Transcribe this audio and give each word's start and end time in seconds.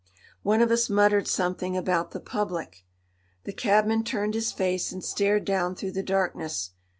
One 0.41 0.61
of 0.63 0.71
us 0.71 0.89
muttered 0.89 1.27
something 1.27 1.77
about 1.77 2.09
the 2.09 2.19
Public. 2.19 2.85
The 3.43 3.53
cabman 3.53 4.03
turned 4.03 4.33
his 4.33 4.51
face 4.51 4.91
and 4.91 5.03
stared 5.03 5.45
down 5.45 5.75
through 5.75 5.91
the 5.91 6.01
darkness. 6.01 6.71